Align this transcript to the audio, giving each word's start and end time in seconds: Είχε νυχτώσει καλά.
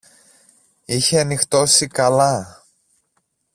Είχε 0.85 1.23
νυχτώσει 1.23 1.87
καλά. 1.87 2.63